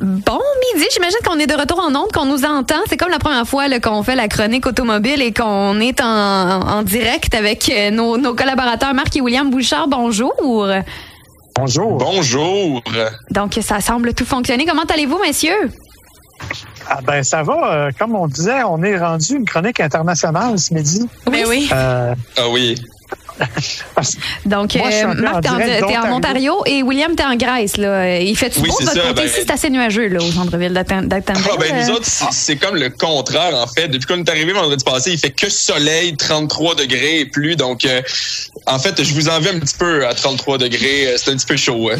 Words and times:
Bon 0.00 0.38
midi, 0.74 0.86
j'imagine 0.92 1.18
qu'on 1.26 1.38
est 1.40 1.46
de 1.48 1.54
retour 1.54 1.80
en 1.80 1.88
onde, 1.94 2.12
qu'on 2.12 2.24
nous 2.26 2.44
entend. 2.44 2.76
C'est 2.88 2.96
comme 2.96 3.10
la 3.10 3.18
première 3.18 3.46
fois 3.48 3.64
qu'on 3.80 4.02
fait 4.04 4.14
la 4.14 4.28
chronique 4.28 4.64
automobile 4.66 5.20
et 5.22 5.32
qu'on 5.34 5.80
est 5.80 6.00
en, 6.00 6.06
en 6.06 6.82
direct 6.82 7.34
avec 7.34 7.68
euh, 7.68 7.90
nos, 7.90 8.16
nos 8.16 8.34
collaborateurs 8.34 8.94
Marc 8.94 9.16
et 9.16 9.20
William 9.20 9.50
Bouchard. 9.50 9.88
Bonjour. 9.88 10.32
Bonjour. 11.56 11.98
Bonjour. 11.98 12.82
Donc, 13.32 13.58
ça 13.60 13.80
semble 13.80 14.14
tout 14.14 14.24
fonctionner. 14.24 14.64
Comment 14.66 14.84
allez-vous, 14.84 15.18
messieurs? 15.18 15.70
Ah 16.88 17.00
ben 17.04 17.22
ça 17.22 17.42
va. 17.42 17.72
Euh, 17.72 17.90
comme 17.98 18.14
on 18.14 18.28
disait, 18.28 18.62
on 18.62 18.82
est 18.82 18.96
rendu 18.96 19.34
une 19.34 19.44
chronique 19.44 19.80
internationale 19.80 20.58
ce 20.58 20.72
midi. 20.72 21.06
Oui, 21.30 21.42
oui. 21.46 21.68
Euh, 21.72 22.14
Ah 22.36 22.48
oui. 22.50 22.76
Donc, 24.46 24.74
Moi, 24.74 24.88
euh, 24.92 25.14
Marc, 25.14 25.42
t'es 25.42 25.48
en, 25.96 26.02
en. 26.12 26.16
Ontario 26.16 26.62
et 26.66 26.82
William, 26.82 27.14
t'es 27.14 27.24
en 27.24 27.36
Grèce. 27.36 27.76
Là. 27.76 28.18
Il 28.18 28.36
fait 28.36 28.50
tout 28.50 28.60
Oui, 28.60 28.68
beau 28.68 28.76
votre 28.80 28.92
ça, 28.92 29.00
côté? 29.00 29.14
ben- 29.14 29.26
ici, 29.26 29.34
c'est 29.40 29.50
assez 29.50 29.70
nuageux 29.70 30.08
là, 30.08 30.18
au 30.22 30.30
centre-ville. 30.30 30.72
Ah, 30.76 30.84
ben, 30.84 31.08
nous 31.28 31.90
Euh, 31.90 31.94
autres, 31.94 32.06
c'est- 32.32 32.56
comme 32.56 32.76
le 32.76 32.90
contraire, 32.90 33.54
en 33.54 33.66
fait. 33.66 33.88
Depuis 33.88 34.06
qu'on 34.06 34.18
est 34.22 34.28
arrivé 34.30 34.52
vendredi 34.52 34.84
passé, 34.84 35.12
il 35.12 35.18
fait 35.18 35.30
que 35.30 35.48
soleil, 35.48 36.16
33 36.16 36.74
degrés 36.74 37.20
et 37.20 37.26
plus. 37.26 37.56
Donc, 37.56 37.84
euh, 37.84 38.02
en 38.66 38.78
fait, 38.78 39.02
je 39.02 39.14
vous 39.14 39.28
envie 39.28 39.48
un 39.48 39.58
petit 39.60 39.76
peu 39.78 40.06
à 40.06 40.14
33 40.14 40.58
degrés. 40.58 41.14
C'est 41.16 41.30
un 41.30 41.36
petit 41.36 41.46
peu 41.46 41.56
chaud. 41.56 41.90
hein. 41.92 41.96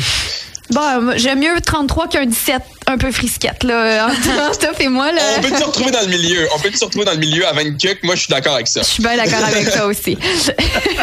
Bon, 0.71 1.01
moi, 1.03 1.17
j'aime 1.17 1.41
mieux 1.41 1.61
33 1.61 2.09
qu'un 2.09 2.27
17 2.27 2.63
un 2.87 2.99
peu 2.99 3.11
frisquette, 3.11 3.65
là. 3.65 4.07
Entre 4.09 4.55
Steph 4.55 4.81
et 4.81 4.89
moi, 4.89 5.13
là. 5.13 5.21
On 5.39 5.41
peut 5.43 5.57
se 5.57 5.65
retrouver 5.65 5.91
dans 5.91 6.01
le 6.03 6.09
milieu? 6.09 6.47
On 6.55 6.59
peut 6.59 6.71
se 6.71 6.85
retrouver 6.85 7.05
dans 7.07 7.13
le 7.13 7.19
milieu 7.19 7.47
à 7.47 7.53
20 7.53 7.77
cucs. 7.79 8.03
Moi, 8.05 8.15
je 8.15 8.21
suis 8.23 8.31
d'accord 8.31 8.55
avec 8.55 8.69
ça. 8.69 8.81
Je 8.83 8.87
suis 8.87 9.03
bien 9.03 9.17
d'accord 9.17 9.45
avec 9.45 9.65
ça 9.69 9.87
aussi. 9.87 10.19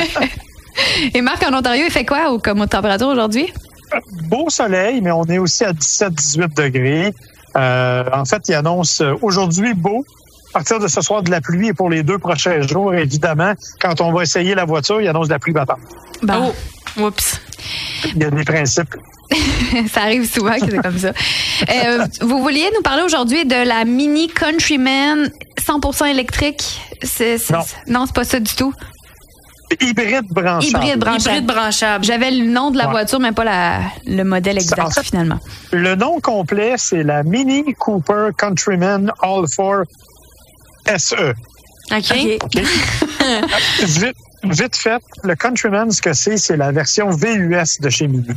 et 1.13 1.21
Marc, 1.21 1.43
en 1.43 1.53
Ontario, 1.57 1.83
il 1.87 1.91
fait 1.91 2.05
quoi 2.05 2.31
au- 2.31 2.39
comme 2.39 2.65
température 2.67 3.07
aujourd'hui? 3.07 3.51
beau 4.29 4.49
soleil, 4.49 4.99
mais 5.01 5.11
on 5.11 5.23
est 5.25 5.37
aussi 5.37 5.63
à 5.63 5.71
17-18 5.71 6.53
degrés. 6.55 7.13
Euh, 7.55 8.03
en 8.11 8.25
fait, 8.25 8.41
il 8.49 8.53
annonce 8.55 8.99
euh, 9.01 9.13
aujourd'hui 9.21 9.73
beau. 9.73 10.03
À 10.49 10.59
partir 10.59 10.79
de 10.79 10.87
ce 10.87 11.01
soir, 11.01 11.21
de 11.21 11.31
la 11.31 11.39
pluie 11.41 11.67
et 11.69 11.73
pour 11.73 11.89
les 11.89 12.01
deux 12.03 12.17
prochains 12.17 12.61
jours, 12.61 12.93
évidemment, 12.93 13.53
quand 13.81 14.01
on 14.01 14.11
va 14.13 14.23
essayer 14.23 14.55
la 14.55 14.65
voiture, 14.65 15.01
il 15.01 15.07
annonce 15.07 15.27
de 15.27 15.33
la 15.33 15.39
pluie 15.39 15.53
battante. 15.53 15.79
Bon, 16.23 16.53
Oh, 16.97 17.01
oups. 17.07 17.39
Il 18.15 18.21
y 18.21 18.25
a 18.25 18.29
des 18.31 18.43
principes. 18.43 18.95
ça 19.93 20.01
arrive 20.01 20.29
souvent 20.31 20.53
que 20.59 20.69
c'est 20.71 20.81
comme 20.81 20.97
ça. 20.99 21.11
Euh, 21.69 22.05
vous 22.21 22.39
vouliez 22.41 22.69
nous 22.75 22.81
parler 22.81 23.03
aujourd'hui 23.03 23.45
de 23.45 23.67
la 23.67 23.85
Mini 23.85 24.27
Countryman 24.29 25.29
100% 25.59 26.05
électrique? 26.09 26.79
C'est, 27.03 27.37
c'est- 27.37 27.53
Non. 27.53 27.59
non, 27.87 28.05
c'est 28.05 28.15
pas 28.15 28.23
ça 28.23 28.39
du 28.39 28.53
tout. 28.55 28.73
Hybride 29.81 30.27
branchable. 30.29 30.67
Hybride 30.85 30.99
branchable. 30.99 31.21
Hybride 31.37 31.45
branchable. 31.47 32.05
J'avais 32.05 32.31
le 32.31 32.45
nom 32.45 32.69
de 32.71 32.77
la 32.77 32.85
Ouais. 32.85 32.91
voiture, 32.91 33.19
mais 33.19 33.31
pas 33.31 33.43
la, 33.43 33.79
le 34.05 34.23
modèle 34.23 34.57
exact, 34.57 34.79
En 34.79 34.89
fait- 34.91 35.03
finalement. 35.03 35.39
Le 35.71 35.95
nom 35.95 36.19
complet, 36.21 36.75
c'est 36.77 37.03
la 37.03 37.23
Mini 37.23 37.73
Cooper 37.73 38.29
Countryman 38.37 39.11
All 39.21 39.45
4 39.47 39.85
SE. 40.97 41.33
OK. 41.91 42.39
OK? 42.43 42.61
vite, 43.83 44.15
vite 44.43 44.75
fait, 44.75 45.01
le 45.23 45.35
Countryman, 45.35 45.91
ce 45.91 46.01
que 46.01 46.13
c'est, 46.13 46.37
c'est 46.37 46.57
la 46.57 46.71
version 46.71 47.09
VUS 47.09 47.79
de 47.79 47.89
chez 47.89 48.07
Mini. 48.07 48.27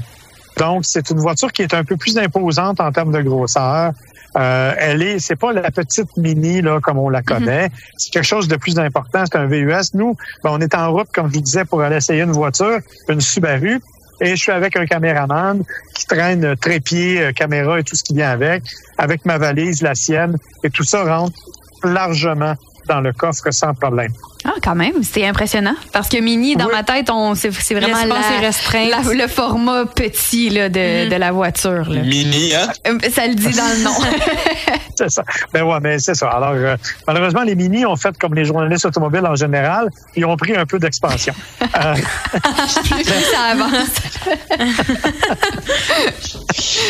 Donc, 0.58 0.84
c'est 0.84 1.10
une 1.10 1.18
voiture 1.18 1.52
qui 1.52 1.62
est 1.62 1.72
un 1.72 1.84
peu 1.84 1.96
plus 1.96 2.18
imposante 2.18 2.80
en 2.80 2.90
termes 2.92 3.12
de 3.12 3.22
grosseur. 3.22 3.92
Euh, 4.36 4.74
elle 4.76 5.02
est, 5.02 5.18
c'est 5.20 5.36
pas 5.36 5.52
la 5.52 5.70
petite 5.70 6.16
Mini 6.16 6.60
là 6.60 6.80
comme 6.80 6.98
on 6.98 7.08
la 7.08 7.22
connaît. 7.22 7.70
C'est 7.96 8.12
quelque 8.12 8.26
chose 8.26 8.46
de 8.46 8.56
plus 8.56 8.78
important. 8.78 9.24
C'est 9.24 9.38
un 9.38 9.46
VUS. 9.46 9.94
Nous, 9.94 10.16
ben, 10.44 10.50
on 10.52 10.60
est 10.60 10.74
en 10.74 10.92
route, 10.92 11.08
comme 11.14 11.28
je 11.28 11.34
vous 11.34 11.40
disais, 11.40 11.64
pour 11.64 11.80
aller 11.80 11.96
essayer 11.96 12.22
une 12.22 12.32
voiture, 12.32 12.80
une 13.08 13.20
Subaru. 13.20 13.80
Et 14.20 14.30
je 14.30 14.36
suis 14.36 14.52
avec 14.52 14.76
un 14.76 14.84
caméraman 14.84 15.62
qui 15.94 16.06
traîne 16.06 16.44
euh, 16.44 16.56
trépied, 16.56 17.22
euh, 17.22 17.32
caméra 17.32 17.78
et 17.78 17.84
tout 17.84 17.94
ce 17.94 18.02
qui 18.02 18.14
vient 18.14 18.30
avec, 18.30 18.64
avec 18.98 19.24
ma 19.24 19.38
valise, 19.38 19.80
la 19.80 19.94
sienne, 19.94 20.36
et 20.64 20.70
tout 20.70 20.82
ça 20.82 21.04
rentre 21.04 21.38
largement 21.84 22.54
dans 22.88 23.00
le 23.00 23.12
coffre 23.12 23.50
sans 23.50 23.74
problème. 23.74 24.12
Ah, 24.44 24.52
quand 24.62 24.74
même, 24.76 25.02
c'est 25.02 25.26
impressionnant. 25.26 25.74
Parce 25.92 26.08
que 26.08 26.18
Mini, 26.18 26.56
dans 26.56 26.66
Oui. 26.66 26.72
ma 26.72 26.82
tête, 26.84 27.10
on, 27.10 27.34
c'est, 27.34 27.52
c'est 27.52 27.74
vraiment 27.74 28.04
la- 28.04 28.36
est 28.36 28.46
restreint. 28.46 28.88
la- 28.88 29.14
le 29.14 29.26
format 29.28 29.84
petit 29.86 30.48
là, 30.50 30.68
de, 30.68 31.04
Mhm. 31.04 31.10
de 31.10 31.16
la 31.16 31.32
voiture. 31.32 31.88
là. 31.88 32.00
Mini, 32.02 32.54
hein? 32.54 32.68
Euh, 32.86 32.98
Ça 33.10 33.26
le 33.26 33.34
dit 33.34 33.50
dans 33.56 33.68
le 33.76 33.82
nom. 33.84 33.94
C'est 34.96 35.10
ça. 35.10 35.22
Ben 35.52 35.62
ouais, 35.62 35.78
mais 35.80 35.98
c'est 36.00 36.14
ça. 36.16 36.28
Alors, 36.28 36.54
euh, 36.54 36.76
malheureusement, 37.06 37.42
les 37.42 37.54
mini 37.54 37.86
ont 37.86 37.94
fait 37.94 38.18
comme 38.18 38.34
les 38.34 38.44
journalistes 38.44 38.84
automobiles 38.84 39.24
en 39.26 39.36
général. 39.36 39.90
Ils 40.16 40.24
ont 40.24 40.36
pris 40.36 40.56
un 40.56 40.66
peu 40.66 40.80
d'expansion. 40.80 41.32
Euh, 41.62 41.94
Plus 42.90 43.24
ça 43.32 43.42
avance. 43.52 43.88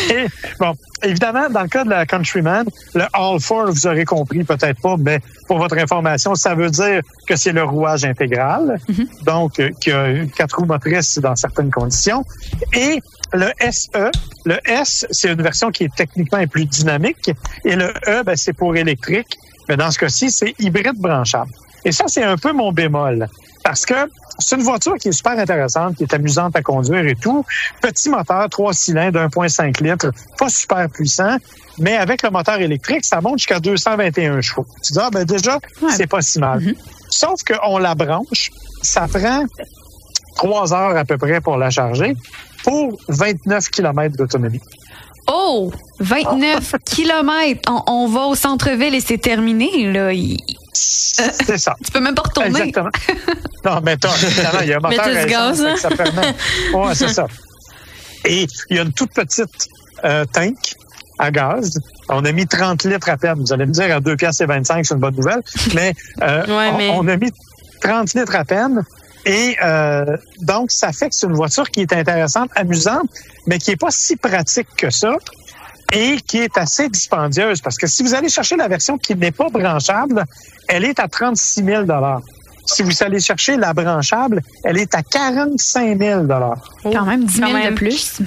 et, 0.09 0.25
bon, 0.59 0.73
évidemment, 1.03 1.49
dans 1.49 1.61
le 1.61 1.67
cas 1.67 1.83
de 1.83 1.89
la 1.89 2.05
Countryman, 2.05 2.65
le 2.93 3.03
All 3.13 3.39
Four, 3.39 3.71
vous 3.71 3.87
aurez 3.87 4.05
compris, 4.05 4.43
peut-être 4.43 4.81
pas, 4.81 4.95
mais 4.97 5.19
pour 5.47 5.57
votre 5.57 5.77
information, 5.77 6.35
ça 6.35 6.55
veut 6.55 6.69
dire 6.69 7.01
que 7.27 7.35
c'est 7.35 7.51
le 7.51 7.63
rouage 7.63 8.05
intégral, 8.05 8.79
donc 9.25 9.59
euh, 9.59 9.69
qui 9.79 9.91
a 9.91 10.25
quatre 10.35 10.57
roues 10.57 10.65
motrices 10.65 11.19
dans 11.19 11.35
certaines 11.35 11.71
conditions. 11.71 12.25
Et 12.73 13.01
le 13.33 13.51
SE, 13.71 14.11
le 14.45 14.57
S, 14.65 15.05
c'est 15.11 15.31
une 15.31 15.41
version 15.41 15.71
qui 15.71 15.85
est 15.85 15.95
techniquement 15.95 16.45
plus 16.47 16.65
dynamique, 16.65 17.31
et 17.65 17.75
le 17.75 17.93
E, 18.07 18.23
ben, 18.23 18.35
c'est 18.35 18.53
pour 18.53 18.75
électrique. 18.75 19.37
Mais 19.67 19.77
dans 19.77 19.91
ce 19.91 19.99
cas-ci, 19.99 20.31
c'est 20.31 20.55
hybride 20.59 20.97
branchable. 20.97 21.51
Et 21.85 21.91
ça, 21.91 22.05
c'est 22.07 22.23
un 22.23 22.37
peu 22.37 22.51
mon 22.53 22.71
bémol. 22.71 23.27
Parce 23.63 23.85
que 23.85 23.93
c'est 24.39 24.55
une 24.55 24.63
voiture 24.63 24.95
qui 24.95 25.09
est 25.09 25.11
super 25.11 25.37
intéressante, 25.37 25.97
qui 25.97 26.03
est 26.03 26.13
amusante 26.13 26.55
à 26.55 26.61
conduire 26.61 27.05
et 27.05 27.15
tout. 27.15 27.45
Petit 27.81 28.09
moteur, 28.09 28.47
trois 28.49 28.73
cylindres, 28.73 29.19
1,5 29.19 29.83
litres, 29.83 30.11
pas 30.37 30.49
super 30.49 30.89
puissant, 30.89 31.37
mais 31.77 31.97
avec 31.97 32.23
le 32.23 32.29
moteur 32.29 32.59
électrique, 32.59 33.05
ça 33.05 33.19
monte 33.21 33.39
jusqu'à 33.39 33.59
221 33.59 34.41
chevaux. 34.41 34.65
Tu 34.83 34.93
dis, 34.93 34.99
ah, 35.01 35.09
ben 35.11 35.25
déjà, 35.25 35.59
Ouais. 35.81 35.91
c'est 35.95 36.07
pas 36.07 36.21
si 36.21 36.39
mal. 36.39 36.63
Sauf 37.09 37.41
qu'on 37.43 37.77
la 37.79 37.95
branche, 37.95 38.49
ça 38.81 39.07
prend 39.07 39.43
trois 40.37 40.73
heures 40.73 40.95
à 40.95 41.03
peu 41.03 41.17
près 41.17 41.41
pour 41.41 41.57
la 41.57 41.69
charger 41.69 42.15
pour 42.63 42.97
29 43.09 43.69
km 43.69 44.15
d'autonomie. 44.17 44.61
Oh, 45.31 45.71
29 45.99 46.75
kilomètres. 46.85 47.61
On, 47.69 47.83
on 47.87 48.07
va 48.07 48.21
au 48.25 48.35
centre-ville 48.35 48.95
et 48.95 49.01
c'est 49.01 49.17
terminé. 49.17 49.91
Là. 49.91 50.11
Il- 50.13 50.37
C'est 50.73 51.57
ça. 51.57 51.75
tu 51.83 51.91
peux 51.91 51.99
même 51.99 52.15
pas 52.15 52.23
retourner. 52.23 52.49
Exactement. 52.49 52.89
Non, 53.65 53.81
mais 53.83 53.93
évidemment, 53.93 54.59
il 54.61 54.67
y 54.69 54.73
a 54.73 54.77
un 54.77 54.79
moteur 54.89 55.05
Mais 55.13 55.25
gaz, 55.25 55.61
hein? 55.63 55.75
ça. 55.77 55.89
Ouais, 56.73 56.95
c'est 56.95 57.09
ça. 57.09 57.27
Et 58.25 58.47
il 58.69 58.75
y 58.75 58.79
a 58.79 58.83
une 58.83 58.93
toute 58.93 59.13
petite 59.13 59.67
euh, 60.03 60.25
tank 60.31 60.55
à 61.19 61.31
gaz. 61.31 61.77
On 62.09 62.23
a 62.25 62.31
mis 62.31 62.47
30 62.47 62.83
litres 62.85 63.09
à 63.09 63.17
peine. 63.17 63.35
Vous 63.39 63.51
allez 63.53 63.65
me 63.65 63.71
dire, 63.71 63.93
à 63.95 63.99
2 63.99 64.15
piastres 64.15 64.43
et 64.43 64.45
25, 64.45 64.85
c'est 64.85 64.93
une 64.93 64.99
bonne 64.99 65.15
nouvelle. 65.15 65.41
Mais, 65.73 65.93
euh, 66.21 66.45
Ouais, 66.47 66.69
on, 66.73 66.77
mais- 66.77 66.89
on 66.95 67.07
a 67.07 67.17
mis 67.17 67.31
30 67.81 68.13
litres 68.13 68.35
à 68.35 68.45
peine. 68.45 68.83
Et 69.25 69.55
euh, 69.63 70.15
donc, 70.41 70.71
ça 70.71 70.91
fait 70.91 71.09
que 71.09 71.15
c'est 71.15 71.27
une 71.27 71.33
voiture 71.33 71.69
qui 71.69 71.81
est 71.81 71.93
intéressante, 71.93 72.49
amusante, 72.55 73.09
mais 73.47 73.57
qui 73.59 73.71
est 73.71 73.75
pas 73.75 73.91
si 73.91 74.15
pratique 74.15 74.67
que 74.77 74.89
ça 74.89 75.15
et 75.93 76.17
qui 76.21 76.37
est 76.39 76.57
assez 76.57 76.87
dispendieuse. 76.89 77.61
Parce 77.61 77.77
que 77.77 77.87
si 77.87 78.03
vous 78.03 78.13
allez 78.13 78.29
chercher 78.29 78.55
la 78.55 78.67
version 78.67 78.97
qui 78.97 79.15
n'est 79.15 79.31
pas 79.31 79.49
branchable, 79.49 80.23
elle 80.67 80.85
est 80.85 80.99
à 80.99 81.07
36 81.07 81.63
000 81.63 81.85
Si 82.65 82.83
vous 82.83 83.03
allez 83.03 83.19
chercher 83.19 83.57
la 83.57 83.73
branchable, 83.73 84.41
elle 84.63 84.77
est 84.77 84.93
à 84.95 85.01
45 85.03 85.97
000 85.97 86.27
Quand 86.83 87.05
même 87.05 87.25
10 87.25 87.33
000 87.35 87.47
Quand 87.47 87.53
même. 87.57 87.69
de 87.71 87.75
plus. 87.75 88.21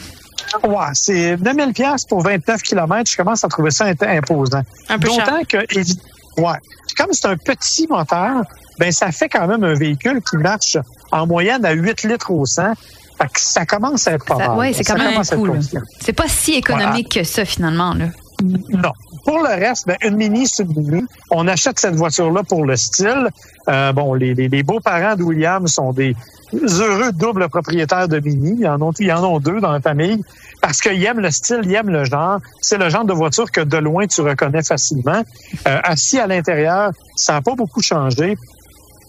Ouais, 0.65 0.87
c'est 0.93 1.37
2 1.37 1.53
000 1.55 1.71
pour 2.09 2.23
29 2.23 2.63
km. 2.63 3.11
Je 3.11 3.17
commence 3.17 3.45
à 3.45 3.49
trouver 3.49 3.71
ça 3.71 3.87
imposant. 4.03 4.63
Un 4.89 4.99
peu 4.99 5.09
cher. 5.09 5.25
D'autant 5.25 5.45
que, 5.49 5.57
évi- 5.75 5.99
ouais, 6.39 6.59
comme 6.97 7.09
c'est 7.13 7.27
un 7.27 7.37
petit 7.37 7.87
moteur, 7.89 8.43
ben 8.79 8.93
ça 8.93 9.13
fait 9.13 9.29
quand 9.29 9.47
même 9.47 9.65
un 9.65 9.75
véhicule 9.75 10.21
qui 10.23 10.37
marche 10.37 10.79
en 11.11 11.27
moyenne 11.27 11.65
à 11.65 11.73
8 11.73 12.05
litres 12.05 12.31
au 12.31 12.47
100. 12.47 12.75
Fait 13.19 13.27
que 13.27 13.41
ça 13.41 13.67
commence 13.67 14.09
à 14.09 14.13
être 14.13 14.25
pas 14.25 14.37
mal. 14.37 14.59
ouais, 14.59 14.73
c'est 14.73 14.85
quand 14.85 14.97
même 14.97 15.23
cool. 15.25 15.61
C'est 16.01 16.13
pas 16.13 16.29
si 16.29 16.55
économique 16.55 17.13
que 17.13 17.25
ça, 17.25 17.45
finalement. 17.45 17.95
Là. 17.95 18.07
Non. 18.43 18.93
Pour 19.25 19.39
le 19.39 19.49
reste, 19.49 19.87
ben, 19.87 19.97
une 20.03 20.17
mini, 20.17 20.47
mini. 20.77 21.05
On 21.31 21.47
achète 21.49 21.79
cette 21.79 21.95
voiture-là 21.95 22.43
pour 22.43 22.65
le 22.67 22.77
style. 22.77 23.29
Euh, 23.69 23.93
bon, 23.93 24.15
les, 24.15 24.35
les, 24.35 24.49
les 24.49 24.63
beaux-parents 24.63 25.15
de 25.17 25.23
William 25.23 25.67
sont 25.69 25.93
des 25.93 26.15
heureux 26.53 27.13
doubles 27.13 27.49
propriétaires 27.49 28.09
de 28.09 28.19
mini. 28.21 28.57
Ils 28.61 28.67
en 28.69 28.81
ont, 28.83 28.93
ils 28.99 29.13
en 29.13 29.23
ont 29.25 29.39
deux 29.41 29.61
dans 29.61 29.73
la 29.73 29.81
famille 29.81 30.23
parce 30.61 30.81
qu'ils 30.81 31.03
aiment 31.05 31.21
le 31.21 31.31
style, 31.31 31.61
ils 31.65 31.75
aiment 31.75 31.91
le 31.91 32.05
genre. 32.05 32.39
C'est 32.61 32.79
le 32.79 32.89
genre 32.89 33.05
de 33.05 33.13
voiture 33.13 33.51
que 33.51 33.61
de 33.61 33.77
loin 33.79 34.07
tu 34.07 34.21
reconnais 34.21 34.63
facilement. 34.63 35.23
Euh, 35.69 35.79
assis 35.85 36.19
à 36.19 36.27
l'intérieur, 36.27 36.91
ça 37.17 37.35
n'a 37.35 37.43
pas 37.43 37.55
beaucoup 37.55 37.81
changé. 37.83 38.37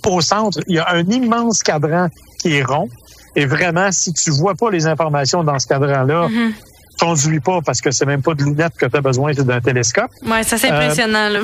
Au 0.06 0.20
centre, 0.22 0.60
il 0.68 0.76
y 0.76 0.80
a 0.80 0.90
un 0.92 1.04
immense 1.06 1.64
cadran 1.64 2.08
qui 2.40 2.56
est 2.58 2.64
rond. 2.64 2.90
Et 3.36 3.46
vraiment, 3.46 3.92
si 3.92 4.14
tu 4.14 4.30
vois 4.32 4.54
pas 4.54 4.70
les 4.70 4.86
informations 4.86 5.44
dans 5.44 5.58
ce 5.58 5.66
cadran-là, 5.68 6.28
Mhm. 6.28 6.54
Conduis 7.04 7.40
pas 7.40 7.60
parce 7.66 7.82
que 7.82 7.92
c'est 7.92 8.06
même 8.06 8.22
pas 8.22 8.34
de 8.34 8.44
lunettes 8.44 8.76
que 8.78 8.86
tu 8.86 8.96
as 8.98 9.02
besoin, 9.02 9.34
c'est 9.34 9.46
d'un 9.46 9.60
télescope. 9.62 10.12
Ouais, 10.26 10.44
ça 10.44 10.58
c'est 10.58 10.72
Euh, 10.72 10.76
impressionnant. 10.76 11.30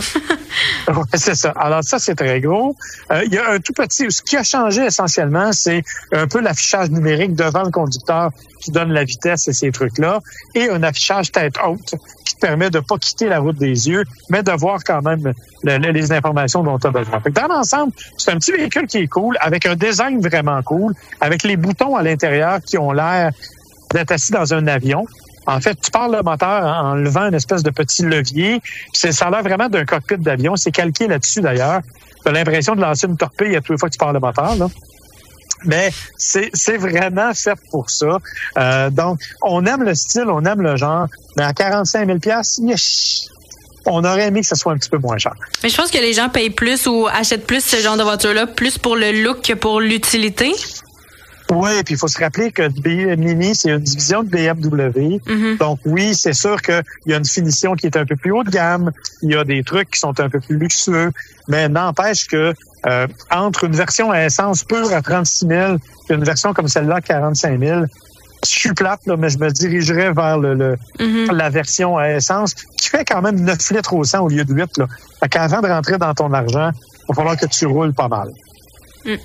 Ouais, 0.88 1.04
c'est 1.14 1.36
ça. 1.36 1.52
Alors 1.56 1.84
ça, 1.84 2.00
c'est 2.00 2.16
très 2.16 2.42
gros. 2.42 2.76
Euh, 3.12 3.22
il 3.26 3.34
y 3.34 3.38
a 3.38 3.52
un 3.52 3.60
tout 3.60 3.74
petit. 3.74 4.06
Ce 4.10 4.22
qui 4.24 4.36
a 4.36 4.44
changé 4.44 4.86
essentiellement, 4.86 5.52
c'est 5.54 5.84
un 6.12 6.28
peu 6.28 6.40
l'affichage 6.42 6.90
numérique 6.90 7.36
devant 7.36 7.64
le 7.64 7.70
conducteur 7.72 8.32
qui 8.62 8.72
donne 8.72 8.92
la 8.92 9.04
vitesse 9.04 9.48
et 9.48 9.54
ces 9.54 9.72
trucs-là, 9.72 10.20
et 10.56 10.70
un 10.70 10.82
affichage 10.84 11.32
tête 11.32 11.54
haute 11.66 11.94
qui 12.26 12.36
te 12.36 12.40
permet 12.40 12.70
de 12.72 12.80
pas 12.80 12.98
quitter 12.98 13.28
la 13.28 13.40
route 13.40 13.58
des 13.58 13.88
yeux, 13.90 14.04
mais 14.30 14.42
de 14.44 14.52
voir 14.52 14.80
quand 14.84 15.02
même 15.04 15.34
le- 15.64 15.78
le- 15.78 15.92
les 15.92 16.12
informations 16.12 16.64
dont 16.64 16.80
tu 16.80 16.88
as 16.88 16.92
besoin. 16.92 17.20
Fait 17.22 17.32
que 17.32 17.40
dans 17.40 17.48
l'ensemble, 17.48 17.92
c'est 18.18 18.32
un 18.32 18.38
petit 18.38 18.52
véhicule 18.52 18.88
qui 18.88 18.98
est 18.98 19.08
cool, 19.08 19.38
avec 19.42 19.66
un 19.68 19.76
design 19.76 20.20
vraiment 20.20 20.62
cool, 20.64 20.94
avec 21.22 21.44
les 21.44 21.56
boutons 21.58 21.96
à 21.96 22.02
l'intérieur 22.04 22.60
qui 22.66 22.78
ont 22.78 22.92
l'air 22.92 23.32
d'être 23.94 24.12
assis 24.12 24.32
dans 24.32 24.52
un 24.54 24.66
avion. 24.68 25.06
En 25.48 25.60
fait, 25.62 25.76
tu 25.82 25.90
parles 25.92 26.16
le 26.16 26.22
moteur 26.22 26.64
en 26.64 26.94
levant 26.96 27.28
une 27.28 27.34
espèce 27.34 27.64
de 27.64 27.70
petit 27.72 28.04
levier. 28.04 28.62
C'est- 28.94 29.12
ça 29.12 29.28
a 29.28 29.32
l'air 29.32 29.44
vraiment 29.44 29.68
d'un 29.70 29.86
cockpit 29.86 30.18
d'avion. 30.18 30.56
C'est 30.56 30.72
calqué 30.72 31.08
là-dessus 31.08 31.42
d'ailleurs. 31.42 31.82
Tu 32.24 32.30
as 32.30 32.32
l'impression 32.32 32.76
de 32.76 32.82
lancer 32.82 33.08
une 33.08 33.18
torpille 33.18 33.56
à 33.56 33.62
toutes 33.62 33.70
les 33.72 33.78
fois 33.78 33.90
que 33.90 33.94
tu 33.94 33.98
parles 34.00 34.14
le 34.14 34.20
moteur. 34.20 34.56
Là. 34.56 34.68
Mais 35.66 35.92
c'est 36.18 36.78
vraiment 36.78 37.34
fait 37.34 37.58
pour 37.72 37.90
ça. 37.90 38.18
Euh, 38.58 38.90
donc, 38.90 39.20
on 39.42 39.66
aime 39.66 39.84
le 39.84 39.96
style, 39.96 40.26
on 40.28 40.44
aime 40.46 40.62
le 40.62 40.76
genre. 40.76 41.08
Mais 41.36 41.44
à 41.44 41.54
45 41.54 42.06
000 42.06 42.20
yes, 42.26 43.28
on 43.86 44.04
aurait 44.04 44.28
aimé 44.28 44.42
que 44.42 44.48
ça 44.48 44.56
soit 44.56 44.72
un 44.74 44.78
petit 44.78 44.90
peu 44.90 44.98
moins 44.98 45.18
cher. 45.18 45.34
Mais 45.64 45.70
je 45.70 45.76
pense 45.76 45.90
que 45.92 45.98
les 45.98 46.14
gens 46.14 46.30
payent 46.30 46.50
plus 46.50 46.86
ou 46.88 47.08
achètent 47.08 47.48
plus 47.48 47.64
ce 47.64 47.78
genre 47.78 47.98
de 47.98 48.04
voiture-là, 48.04 48.46
plus 48.48 48.78
pour 48.78 48.96
le 48.96 49.24
look 49.24 49.42
que 49.42 49.54
pour 49.54 49.80
l'utilité. 49.82 50.52
Oui, 51.52 51.72
puis 51.84 51.96
il 51.96 51.98
faut 51.98 52.08
se 52.08 52.20
rappeler 52.20 52.52
que 52.52 52.64
Mini, 53.16 53.56
c'est 53.56 53.70
une 53.72 53.80
division 53.80 54.22
de 54.24 54.30
BMW. 54.30 55.20
Mhm. 55.26 55.58
Donc 55.58 55.80
oui, 55.86 56.14
c'est 56.14 56.34
sûr 56.34 56.62
qu'il 56.62 56.84
y 57.08 57.14
a 57.14 57.18
une 57.18 57.26
finition 57.26 57.74
qui 57.76 57.88
est 57.88 57.98
un 57.98 58.06
peu 58.06 58.16
plus 58.16 58.32
haut 58.32 58.44
de 58.44 58.52
gamme. 58.52 58.92
Il 59.24 59.32
y 59.32 59.36
a 59.36 59.44
des 59.44 59.64
trucs 59.64 59.90
qui 59.90 60.00
sont 60.00 60.20
un 60.20 60.30
peu 60.30 60.40
plus 60.40 60.58
luxueux. 60.58 61.12
Mais 61.48 61.68
n'empêche 61.68 62.28
que 62.28 62.54
euh, 62.86 63.08
entre 63.32 63.64
une 63.64 63.76
version 63.76 64.12
à 64.12 64.24
essence 64.26 64.64
pure 64.64 64.94
à 64.94 65.02
36 65.02 65.48
000 65.48 65.76
et 66.10 66.14
une 66.14 66.24
version 66.24 66.54
comme 66.54 66.68
celle-là 66.68 66.98
à 66.98 67.02
45 67.02 67.60
000, 67.60 67.82
je 68.46 68.50
suis 68.50 68.74
plate, 68.74 69.02
là, 69.08 69.18
mais 69.18 69.30
je 69.30 69.38
me 69.40 69.50
dirigerais 69.50 70.14
vers 70.14 70.38
le, 70.38 70.54
le- 70.54 70.78
Mhm. 71.00 71.32
la 71.36 71.50
version 71.50 71.98
à 71.98 72.10
essence 72.12 72.54
qui 72.54 72.90
fait 72.90 73.04
quand 73.04 73.22
même 73.24 73.40
9 73.42 73.72
litres 73.72 73.94
au 73.94 74.04
100 74.04 74.20
au 74.20 74.30
lieu 74.30 74.46
de 74.46 74.54
8. 74.54 74.78
Là. 74.78 74.86
Fait 75.20 75.28
qu'avant 75.30 75.62
de 75.62 75.68
rentrer 75.68 75.98
dans 75.98 76.14
ton 76.14 76.32
argent, 76.32 76.70
il 76.72 77.06
va 77.10 77.16
falloir 77.16 77.36
que 77.38 77.48
tu 77.48 77.66
roules 77.66 77.94
pas 77.94 78.08
mal. 78.08 78.30
C'est, 79.04 79.20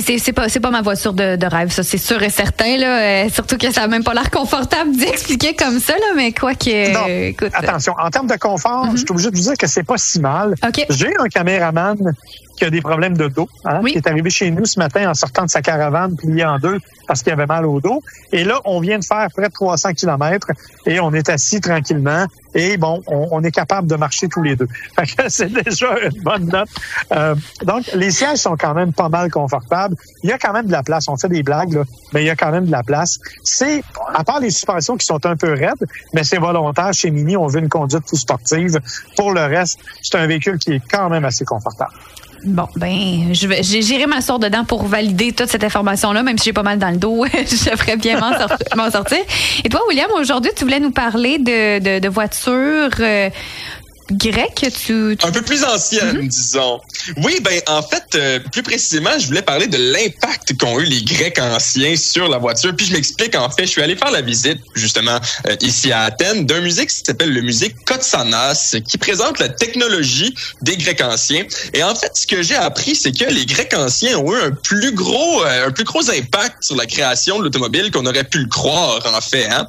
c'est, 0.00 0.18
c'est 0.18 0.32
pas, 0.32 0.48
c'est 0.48 0.60
pas 0.60 0.70
ma 0.70 0.82
voiture 0.82 1.12
de, 1.12 1.36
de 1.36 1.46
rêve, 1.46 1.70
ça, 1.70 1.82
c'est 1.82 1.98
sûr 1.98 2.22
et 2.22 2.30
certain, 2.30 2.76
là. 2.76 3.24
Euh, 3.24 3.28
surtout 3.28 3.58
que 3.58 3.70
ça 3.72 3.82
a 3.82 3.86
même 3.88 4.04
pas 4.04 4.14
l'air 4.14 4.30
confortable 4.30 4.92
d'y 4.96 5.04
expliquer 5.04 5.54
comme 5.54 5.78
ça, 5.80 5.92
là, 5.94 6.14
mais 6.16 6.32
quoi 6.32 6.54
que. 6.54 6.92
Non, 6.92 7.06
écoute. 7.06 7.50
Attention, 7.54 7.94
en 7.98 8.10
termes 8.10 8.28
de 8.28 8.36
confort, 8.36 8.88
je 8.92 8.98
suis 8.98 9.10
obligé 9.10 9.30
de 9.30 9.36
vous 9.36 9.42
dire 9.42 9.56
que 9.58 9.66
c'est 9.66 9.82
pas 9.82 9.98
si 9.98 10.20
mal. 10.20 10.54
OK. 10.66 10.86
J'ai 10.90 11.14
un 11.18 11.28
caméraman 11.28 12.14
qui 12.56 12.64
a 12.64 12.70
des 12.70 12.80
problèmes 12.80 13.16
de 13.16 13.28
dos, 13.28 13.48
hein, 13.64 13.80
Oui. 13.82 13.92
qui 13.92 13.98
est 13.98 14.06
arrivé 14.06 14.30
chez 14.30 14.50
nous 14.50 14.64
ce 14.64 14.78
matin 14.78 15.10
en 15.10 15.14
sortant 15.14 15.44
de 15.44 15.50
sa 15.50 15.62
caravane 15.62 16.16
pliée 16.16 16.44
en 16.44 16.58
deux 16.58 16.78
parce 17.06 17.22
qu'il 17.22 17.32
avait 17.32 17.46
mal 17.46 17.66
au 17.66 17.80
dos. 17.80 18.02
Et 18.32 18.44
là, 18.44 18.60
on 18.64 18.80
vient 18.80 18.98
de 18.98 19.04
faire 19.04 19.28
près 19.34 19.48
de 19.48 19.52
300 19.52 19.92
kilomètres 19.94 20.48
et 20.86 21.00
on 21.00 21.12
est 21.12 21.28
assis 21.28 21.60
tranquillement 21.60 22.26
et 22.54 22.76
bon, 22.76 23.02
on, 23.06 23.28
on 23.30 23.42
est 23.42 23.50
capable 23.50 23.88
de 23.88 23.96
marcher 23.96 24.28
tous 24.28 24.42
les 24.42 24.56
deux. 24.56 24.68
C'est 25.28 25.50
déjà 25.52 25.98
une 26.00 26.22
bonne 26.22 26.46
note. 26.46 26.68
Euh, 27.12 27.34
donc, 27.64 27.90
les 27.94 28.10
sièges 28.10 28.38
sont 28.38 28.56
quand 28.56 28.74
même 28.74 28.92
pas 28.92 29.08
mal 29.08 29.30
confortables. 29.30 29.96
Il 30.22 30.30
y 30.30 30.32
a 30.32 30.38
quand 30.38 30.52
même 30.52 30.66
de 30.66 30.72
la 30.72 30.82
place. 30.82 31.08
On 31.08 31.16
fait 31.16 31.28
des 31.28 31.42
blagues, 31.42 31.72
là, 31.72 31.84
mais 32.12 32.22
il 32.22 32.26
y 32.26 32.30
a 32.30 32.36
quand 32.36 32.50
même 32.50 32.66
de 32.66 32.70
la 32.70 32.82
place. 32.82 33.18
C'est, 33.42 33.82
à 34.14 34.22
part 34.22 34.40
les 34.40 34.50
suspensions 34.50 34.96
qui 34.96 35.06
sont 35.06 35.24
un 35.24 35.36
peu 35.36 35.52
raides, 35.52 35.86
mais 36.12 36.24
c'est 36.24 36.38
volontaire. 36.38 36.92
Chez 36.92 37.10
Mini, 37.10 37.36
on 37.36 37.46
veut 37.46 37.60
une 37.60 37.68
conduite 37.70 38.06
plus 38.06 38.18
sportive. 38.18 38.80
Pour 39.16 39.32
le 39.32 39.40
reste, 39.42 39.78
c'est 40.02 40.18
un 40.18 40.26
véhicule 40.26 40.58
qui 40.58 40.72
est 40.72 40.82
quand 40.90 41.08
même 41.08 41.24
assez 41.24 41.44
confortable. 41.44 41.92
Bon, 42.44 42.66
ben, 42.74 43.32
j'irai 43.32 44.06
m'asseoir 44.06 44.40
dedans 44.40 44.64
pour 44.64 44.84
valider 44.84 45.32
toute 45.32 45.48
cette 45.48 45.62
information-là, 45.62 46.24
même 46.24 46.38
si 46.38 46.46
j'ai 46.46 46.52
pas 46.52 46.64
mal 46.64 46.78
dans 46.78 46.90
le 46.90 46.96
dos, 46.96 47.24
je 47.32 47.76
ferais 47.76 47.96
bien 47.96 48.18
m'en, 48.18 48.36
sor- 48.36 48.56
m'en 48.76 48.90
sortir. 48.90 49.18
Et 49.64 49.68
toi, 49.68 49.80
William, 49.88 50.10
aujourd'hui, 50.18 50.50
tu 50.56 50.64
voulais 50.64 50.80
nous 50.80 50.90
parler 50.90 51.38
de, 51.38 51.78
de, 51.78 51.98
de 52.00 52.08
voitures 52.08 52.90
euh, 52.98 53.30
Tu, 55.16 55.16
tu- 55.16 55.26
Un 55.26 55.32
peu 55.32 55.42
plus 55.42 55.64
ancienne, 55.64 56.26
disons. 56.28 56.80
Oui, 57.24 57.38
ben 57.42 57.60
en 57.68 57.82
fait, 57.82 58.04
euh, 58.14 58.38
plus 58.52 58.62
précisément, 58.62 59.10
je 59.18 59.26
voulais 59.26 59.42
parler 59.42 59.66
de 59.66 59.76
l'impact 59.78 60.56
qu'ont 60.58 60.78
eu 60.80 60.84
les 60.84 61.02
Grecs 61.02 61.38
anciens 61.38 61.96
sur 61.96 62.28
la 62.28 62.38
voiture. 62.38 62.74
Puis 62.76 62.86
je 62.86 62.92
m'explique, 62.92 63.34
en 63.36 63.48
fait, 63.50 63.64
je 63.66 63.70
suis 63.70 63.82
allé 63.82 63.96
faire 63.96 64.10
la 64.10 64.20
visite, 64.20 64.58
justement, 64.74 65.18
euh, 65.46 65.56
ici 65.60 65.92
à 65.92 66.02
Athènes, 66.02 66.46
d'un 66.46 66.60
musée 66.60 66.86
qui 66.86 66.94
s'appelle 66.94 67.32
le 67.32 67.40
musée 67.42 67.74
Kotsanas, 67.86 68.76
qui 68.88 68.98
présente 68.98 69.38
la 69.38 69.48
technologie 69.48 70.34
des 70.62 70.76
Grecs 70.76 71.00
anciens. 71.02 71.44
Et 71.74 71.82
en 71.82 71.94
fait, 71.94 72.10
ce 72.14 72.26
que 72.26 72.42
j'ai 72.42 72.56
appris, 72.56 72.94
c'est 72.94 73.12
que 73.12 73.24
les 73.32 73.46
Grecs 73.46 73.74
anciens 73.74 74.18
ont 74.18 74.32
eu 74.34 74.40
un 74.40 74.50
plus 74.50 74.92
gros, 74.92 75.44
euh, 75.44 75.68
un 75.68 75.70
plus 75.70 75.84
gros 75.84 76.08
impact 76.10 76.62
sur 76.62 76.76
la 76.76 76.86
création 76.86 77.38
de 77.38 77.44
l'automobile 77.44 77.90
qu'on 77.90 78.06
aurait 78.06 78.24
pu 78.24 78.38
le 78.38 78.48
croire, 78.48 79.00
en 79.14 79.20
fait. 79.20 79.46
Hein? 79.50 79.66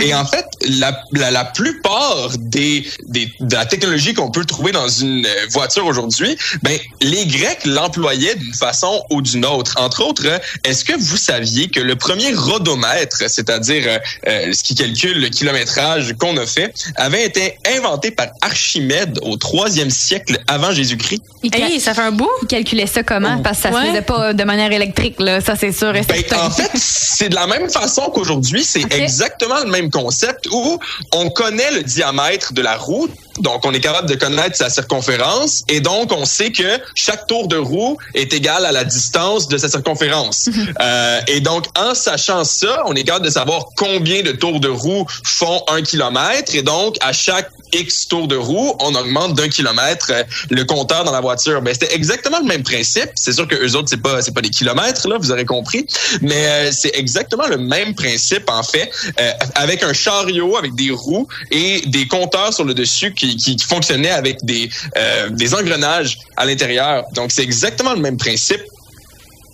Et 0.00 0.14
en 0.14 0.24
fait, 0.26 0.44
la, 0.68 1.02
la, 1.12 1.30
la 1.30 1.44
plupart 1.44 2.30
des, 2.38 2.86
des, 3.06 3.32
de 3.40 3.54
la 3.54 3.66
technologie 3.66 4.14
qu'on 4.14 4.30
peut 4.30 4.44
trouver 4.44 4.72
dans 4.72 4.88
une 4.88 5.26
euh, 5.26 5.46
voiture 5.50 5.86
aujourd'hui, 5.86 6.36
ben, 6.62 6.78
les 7.00 7.26
Grecs 7.26 7.64
l'employaient 7.64 8.34
d'une 8.34 8.54
façon 8.54 9.04
ou 9.10 9.22
d'une 9.22 9.44
autre. 9.44 9.74
Entre 9.76 10.04
autres, 10.04 10.26
euh, 10.26 10.38
est-ce 10.64 10.84
que 10.84 10.92
vous 10.98 11.16
saviez 11.16 11.68
que 11.68 11.80
le 11.80 11.96
premier 11.96 12.32
rodomètre, 12.32 13.22
c'est-à-dire 13.28 13.84
euh, 13.86 13.98
euh, 14.28 14.52
ce 14.52 14.62
qui 14.62 14.74
calcule 14.74 15.20
le 15.20 15.28
kilométrage 15.28 16.14
qu'on 16.18 16.36
a 16.36 16.46
fait, 16.46 16.72
avait 16.96 17.24
été 17.24 17.58
inventé 17.76 18.10
par 18.10 18.28
Archimède 18.40 19.18
au 19.22 19.36
troisième 19.36 19.90
siècle 19.90 20.38
avant 20.46 20.72
Jésus-Christ? 20.72 21.22
Hey, 21.52 21.80
ça 21.80 21.94
fait 21.94 22.02
un 22.02 22.12
bout. 22.12 22.30
il 22.42 22.48
calculait 22.48 22.86
ça 22.86 23.02
comment? 23.02 23.42
Parce 23.42 23.58
que 23.58 23.62
ça 23.64 23.72
se 23.72 23.86
faisait 23.86 24.02
pas 24.02 24.32
de 24.32 24.44
manière 24.44 24.72
électrique, 24.72 25.16
là. 25.18 25.40
Ça, 25.40 25.56
c'est 25.56 25.72
sûr 25.72 25.94
et 25.94 26.02
Ben, 26.02 26.22
en 26.40 26.50
fait, 26.50 26.70
c'est 26.74 27.28
de 27.28 27.34
la 27.34 27.46
même 27.46 27.68
façon 27.70 28.10
qu'aujourd'hui, 28.10 28.64
c'est 28.64 28.92
exactement 28.94 29.60
le 29.64 29.70
même 29.70 29.90
concept 29.90 30.46
où 30.52 30.78
on 31.12 31.30
connaît 31.30 31.70
le 31.72 31.82
diamètre 31.82 32.52
de 32.52 32.62
la 32.62 32.76
roue, 32.76 33.08
donc 33.40 33.64
on 33.64 33.72
est 33.72 33.80
capable 33.80 34.08
de 34.08 34.14
connaître 34.14 34.56
sa 34.56 34.70
circonférence, 34.70 35.64
et 35.68 35.80
donc 35.80 36.12
on 36.12 36.24
sait 36.24 36.52
que 36.52 36.78
chaque 36.94 37.26
tour 37.26 37.48
de 37.48 37.56
roue 37.56 37.96
est 38.14 38.32
égal 38.32 38.66
à 38.66 38.72
la 38.72 38.84
distance 38.84 39.48
de 39.48 39.56
sa 39.56 39.68
circonférence. 39.68 40.48
Euh, 40.80 41.20
et 41.26 41.40
donc, 41.40 41.66
en 41.78 41.94
sachant 41.94 42.44
ça, 42.44 42.82
on 42.86 42.94
est 42.94 43.04
capable 43.04 43.26
de 43.26 43.30
savoir 43.30 43.66
combien 43.76 44.22
de 44.22 44.32
tours 44.32 44.60
de 44.60 44.68
roue 44.68 45.06
font 45.24 45.62
un 45.68 45.82
kilomètre, 45.82 46.54
et 46.54 46.62
donc 46.62 46.96
à 47.00 47.12
chaque 47.12 47.50
X 47.72 48.08
tours 48.08 48.28
de 48.28 48.36
roue, 48.36 48.74
on 48.80 48.94
augmente 48.94 49.34
d'un 49.34 49.48
kilomètre 49.48 50.10
euh, 50.10 50.22
le 50.50 50.64
compteur 50.64 51.04
dans 51.04 51.12
la 51.12 51.20
voiture. 51.20 51.60
Ben, 51.62 51.72
c'était 51.72 51.94
exactement 51.94 52.38
le 52.38 52.46
même 52.46 52.62
principe. 52.62 53.10
C'est 53.14 53.32
sûr 53.32 53.46
que 53.48 53.54
eux 53.54 53.76
autres, 53.76 53.88
c'est 53.88 54.02
pas, 54.02 54.22
c'est 54.22 54.34
pas 54.34 54.40
des 54.40 54.50
kilomètres, 54.50 55.08
là, 55.08 55.16
vous 55.18 55.30
aurez 55.30 55.44
compris. 55.44 55.86
Mais 56.20 56.46
euh, 56.46 56.70
c'est 56.72 56.94
exactement 56.94 57.46
le 57.46 57.58
même 57.58 57.94
principe, 57.94 58.48
en 58.48 58.62
fait, 58.62 58.90
euh, 59.20 59.32
avec 59.54 59.82
un 59.82 59.92
chariot, 59.92 60.56
avec 60.56 60.74
des 60.74 60.90
roues 60.90 61.26
et 61.50 61.82
des 61.86 62.06
compteurs 62.06 62.52
sur 62.52 62.64
le 62.64 62.74
dessus 62.74 63.12
qui, 63.14 63.36
qui, 63.36 63.56
qui 63.56 63.64
fonctionnaient 63.64 64.10
avec 64.10 64.44
des, 64.44 64.68
euh, 64.96 65.28
des 65.30 65.54
engrenages 65.54 66.18
à 66.36 66.44
l'intérieur. 66.44 67.04
Donc, 67.14 67.30
c'est 67.32 67.42
exactement 67.42 67.94
le 67.94 68.00
même 68.00 68.16
principe. 68.16 68.62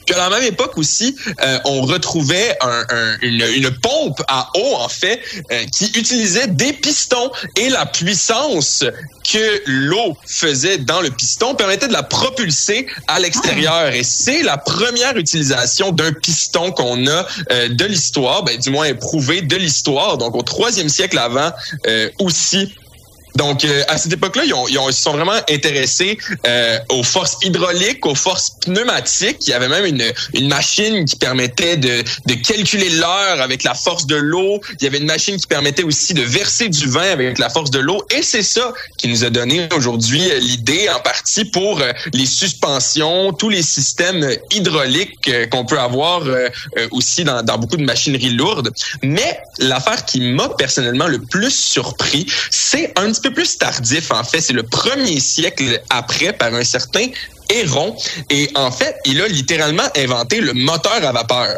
Puis 0.09 0.19
à 0.19 0.31
la 0.31 0.31
même 0.39 0.43
époque 0.49 0.79
aussi, 0.79 1.15
euh, 1.43 1.59
on 1.67 1.83
retrouvait 1.83 2.57
un- 2.63 2.85
un- 2.89 3.17
une, 3.21 3.45
une 3.57 3.71
pompe 3.71 4.23
à 4.27 4.49
eau, 4.55 4.75
en 4.77 4.89
fait, 4.89 5.21
euh, 5.53 5.65
qui 5.67 5.85
utilisait 5.99 6.47
des 6.47 6.73
pistons 6.73 7.31
et 7.57 7.69
la 7.69 7.85
puissance 7.85 8.85
que 9.31 9.63
l'eau 9.67 10.17
faisait 10.27 10.79
dans 10.79 11.03
le 11.03 11.11
piston 11.11 11.55
permettait 11.55 11.89
de 11.89 11.93
la 11.93 12.03
propulser 12.03 12.87
à 13.07 13.21
l'extérieur. 13.21 13.93
Et 13.93 14.03
c'est 14.03 14.43
la 14.43 14.57
première 14.57 15.19
utilisation 15.19 15.93
d'un 15.93 16.13
piston 16.13 16.73
qu'on 16.73 17.07
a 17.07 17.27
euh, 17.53 17.69
de 17.69 17.85
l'histoire, 17.85 18.45
ben, 18.45 18.57
du 18.59 18.71
moins 18.71 18.87
éprouvé 18.87 19.43
de 19.43 19.57
l'histoire, 19.57 20.17
donc 20.17 20.35
au 20.35 20.43
troisième 20.43 20.89
siècle 20.89 21.19
avant 21.19 21.53
euh, 21.87 22.09
aussi. 22.19 22.75
Donc, 23.43 23.65
euh, 23.65 23.85
à 23.89 23.97
cette 23.99 24.13
époque-là, 24.19 24.43
ils, 24.45 24.53
ont- 24.55 24.69
ils 24.69 24.79
ont- 24.79 24.89
ils 24.91 25.01
sont 25.07 25.13
vraiment 25.19 25.39
intéressés 25.59 26.19
euh, 26.47 26.79
aux 26.91 27.05
forces 27.15 27.37
hydrauliques, 27.47 28.05
aux 28.05 28.15
forces 28.27 28.51
pneumatiques. 28.65 29.39
Il 29.47 29.51
y 29.51 29.53
avait 29.61 29.69
même 29.77 29.87
une, 29.95 30.05
une 30.35 30.49
machine 30.49 31.05
qui 31.05 31.17
permettait 31.17 31.77
de, 31.77 31.95
de 32.31 32.35
calculer 32.35 32.91
l'heure 32.91 33.41
avec 33.41 33.61
la 33.63 33.75
force 33.75 34.07
de 34.07 34.17
l'eau. 34.17 34.61
Il 34.81 34.85
y 34.85 34.87
avait 34.89 34.99
une 34.99 35.07
machine 35.17 35.37
qui 35.37 35.47
permettait 35.47 35.85
aussi 35.91 36.13
de 36.15 36.23
verser 36.23 36.69
du 36.69 36.87
vin 36.89 37.09
avec 37.19 37.39
la 37.39 37.49
force 37.49 37.71
de 37.71 37.79
l'eau. 37.79 37.99
Et 38.17 38.23
c'est 38.23 38.43
ça 38.43 38.73
qui 38.99 39.07
nous 39.09 39.23
a 39.25 39.31
donné 39.31 39.69
aujourd'hui 39.77 40.25
euh, 40.31 40.39
l'idée 40.41 40.89
en 40.95 41.01
partie 41.01 41.45
pour 41.45 41.81
euh, 41.81 41.93
les 42.13 42.27
suspensions, 42.27 43.33
tous 43.33 43.51
les 43.51 43.63
systèmes 43.63 44.27
hydrauliques 44.51 45.29
euh, 45.29 45.47
qu'on 45.47 45.65
peut 45.65 45.79
avoir 45.79 46.23
aussi 46.91 47.23
dans, 47.25 47.43
dans 47.43 47.59
beaucoup 47.59 47.77
de 47.77 47.85
machineries 47.85 48.31
lourdes. 48.41 48.71
Mais 49.03 49.31
l'affaire 49.59 50.05
qui 50.05 50.21
m'a 50.21 50.49
personnellement 50.65 51.07
le 51.07 51.21
plus 51.35 51.55
surpris, 51.75 52.27
c'est 52.51 52.93
un 52.99 53.07
petit 53.11 53.21
peu 53.21 53.28
plus 53.33 53.59
tardif 53.59 54.11
en 54.11 54.25
fait. 54.25 54.41
C'est 54.41 54.53
le 54.53 54.63
premier 54.63 55.21
siècle 55.21 55.81
après 55.91 56.33
par 56.33 56.55
un 56.55 56.65
certain 56.65 57.07
Héron. 57.51 57.97
Et 58.31 58.51
en 58.55 58.71
fait, 58.71 58.97
il 59.05 59.21
a 59.23 59.29
littéralement 59.29 59.89
inventé 59.97 60.41
le 60.41 60.53
moteur 60.53 61.05
à 61.05 61.13
vapeur. 61.13 61.57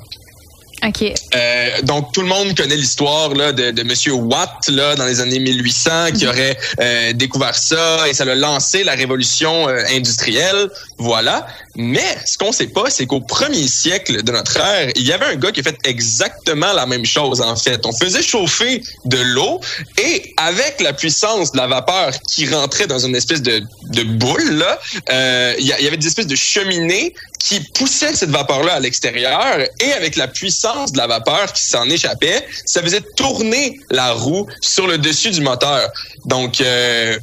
OK. 0.87 1.13
Euh, 1.35 1.83
donc 1.83 2.13
tout 2.13 2.23
le 2.23 2.29
monde 2.29 2.57
connaît 2.57 2.77
l'histoire 2.77 3.35
là 3.35 3.53
de, 3.53 3.71
de 3.71 3.83
Monsieur 3.83 4.13
Watt 4.13 4.69
là 4.69 4.95
dans 4.95 5.05
les 5.05 5.21
années 5.21 5.39
1800 5.39 6.13
qui 6.17 6.27
aurait 6.27 6.57
euh, 6.81 7.13
découvert 7.13 7.55
ça 7.55 8.09
et 8.09 8.15
ça 8.15 8.25
l'a 8.25 8.35
lancé 8.35 8.83
la 8.83 8.95
révolution 8.95 9.69
euh, 9.69 9.83
industrielle. 9.91 10.71
Voilà. 11.01 11.47
Mais 11.77 12.17
ce 12.27 12.37
qu'on 12.37 12.53
sait 12.53 12.67
pas, 12.67 12.91
c'est 12.91 13.07
qu'au 13.07 13.21
premier 13.21 13.67
siècle 13.67 14.23
de 14.23 14.33
notre 14.33 14.57
ère, 14.59 14.91
il 14.97 15.07
y 15.07 15.13
avait 15.13 15.27
un 15.27 15.37
gars 15.37 15.51
qui 15.51 15.61
a 15.61 15.63
fait 15.63 15.79
exactement 15.85 16.73
la 16.73 16.87
même 16.87 17.07
chose 17.07 17.41
en 17.41 17.57
fait. 17.57 17.85
On 17.87 17.93
faisait 17.93 18.23
chauffer 18.23 18.83
de 19.07 19.19
l'eau 19.19 19.61
et 19.99 20.35
avec 20.37 20.81
la 20.81 20.93
puissance 20.93 21.53
de 21.53 21.57
la 21.57 21.67
vapeur 21.67 22.13
qui 22.29 22.47
rentrait 22.49 22.87
dans 22.87 22.99
une 22.99 23.17
espèce 23.17 23.43
de, 23.43 23.63
de 23.85 24.03
boule 24.03 24.65
euh, 25.11 25.55
il 25.59 25.67
y, 25.67 25.73
avait 25.73 25.97
des 25.97 26.07
espèces 26.07 26.27
de 26.27 26.37
cheminées 26.37 27.15
qui 27.39 27.61
poussaient 27.61 28.15
cette 28.15 28.31
vapeur-là 28.31 28.75
à 28.75 28.81
l'extérieur 28.81 29.59
et 29.81 29.93
avec 29.93 30.17
la 30.17 30.29
puissance 30.29 30.93
de 30.93 30.99
la 30.99 31.07
vapeur 31.07 31.53
qui 31.53 31.65
s'en 31.65 31.89
échappait, 31.89 32.47
ça 32.67 32.83
faisait 32.83 33.03
tourner 33.17 33.81
la 33.91 34.13
roue 34.13 34.47
sur 34.61 34.87
le 34.87 34.99
dessus 34.99 35.31
du 35.31 35.41
moteur. 35.41 35.89
Donc, 36.27 36.61
euh, 36.61 37.19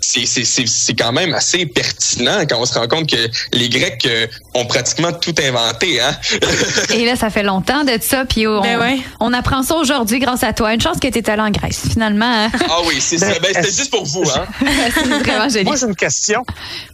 c'est- 0.00 0.26
c'est 0.26 0.44
c'est- 0.44 0.66
c'est 0.66 0.94
quand 0.94 1.12
même 1.12 1.34
assez 1.34 1.66
pertinent 1.66 2.40
quand 2.48 2.58
on 2.58 2.64
se 2.66 2.78
rend 2.78 2.88
compte 2.88 3.08
que 3.10 3.16
les 3.52 3.68
Grecs 3.68 4.04
euh, 4.06 4.26
ont 4.54 4.66
pratiquement 4.66 5.12
tout 5.12 5.34
inventé. 5.42 6.00
Hein? 6.00 6.16
Et 6.94 7.04
là, 7.04 7.16
ça 7.16 7.30
fait 7.30 7.42
longtemps 7.42 7.84
de 7.84 7.98
ça, 8.00 8.24
puis 8.24 8.46
on, 8.46 8.60
Ben 8.60 8.78
ouais. 8.80 8.98
on 9.20 9.32
apprend 9.32 9.62
ça 9.62 9.76
aujourd'hui 9.76 10.18
grâce 10.18 10.42
à 10.42 10.52
toi. 10.52 10.74
Une 10.74 10.80
chance 10.80 10.98
que 11.00 11.08
tu 11.08 11.30
allé 11.30 11.42
en 11.42 11.50
Grèce, 11.50 11.82
finalement. 11.92 12.46
hein. 12.46 12.50
ah 12.68 12.78
oui, 12.86 12.96
c'est 13.00 13.18
ça. 13.18 13.26
Ben, 13.40 13.52
C'était 13.54 13.62
juste 13.72 13.90
pour 13.90 14.04
vous. 14.06 14.24
Hein? 14.30 14.46
C'est 14.94 15.06
vraiment 15.06 15.48
joli. 15.48 15.64
Moi, 15.64 15.76
j'ai 15.76 15.86
une 15.86 15.96
question. 15.96 16.44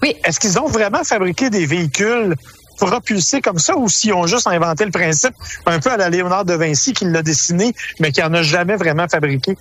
Oui. 0.03 0.17
Est-ce 0.25 0.39
qu'ils 0.41 0.59
ont 0.59 0.67
vraiment 0.69 1.03
fabriqué 1.05 1.49
des 1.51 1.67
véhicules 1.67 2.35
propulsés 2.79 3.41
comme 3.41 3.59
ça 3.59 3.77
ou 3.77 3.89
s'ils 3.89 4.13
ont 4.13 4.27
juste 4.27 4.47
inventé 4.47 4.85
le 4.85 4.91
principe 4.91 5.33
un 5.65 5.79
peu 5.79 5.91
à 5.91 5.97
la 5.97 6.11
Léonard 6.11 6.45
de 6.45 6.55
Vinci 6.55 6.93
qui 6.93 7.07
l'a 7.07 7.23
dessiné, 7.23 7.75
mais 8.01 8.13
qui 8.13 8.23
en 8.23 8.35
a 8.35 8.43
jamais 8.43 8.77
vraiment 8.77 9.07
fabriqué? 9.09 9.57